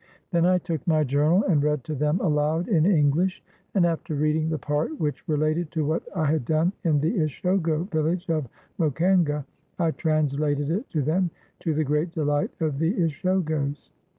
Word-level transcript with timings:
Then 0.31 0.47
I 0.47 0.57
took 0.57 0.87
my 0.87 1.03
journal, 1.03 1.43
and 1.43 1.61
read 1.61 1.83
to 1.83 1.93
them 1.93 2.21
aloud 2.21 2.67
in 2.67 2.85
Enghsh, 2.85 3.39
and 3.75 3.85
after 3.85 4.15
reading 4.15 4.49
the 4.49 4.57
part 4.57 4.99
which 4.99 5.23
related 5.27 5.69
to 5.73 5.85
what 5.85 6.01
I 6.15 6.25
had 6.25 6.43
done 6.43 6.73
in 6.83 6.99
the 6.99 7.15
Ishogo 7.19 7.83
village 7.91 8.27
of 8.27 8.47
Mo 8.79 8.89
kenga, 8.89 9.45
I 9.77 9.91
translated 9.91 10.71
it 10.71 10.89
to 10.89 11.03
them, 11.03 11.29
to 11.59 11.75
the 11.75 11.83
great 11.83 12.13
delight 12.13 12.49
of 12.59 12.79
the 12.79 12.91
Ishogos. 12.95 13.91